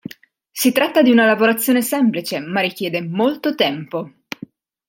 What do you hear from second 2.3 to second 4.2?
ma richiedente molto tempo.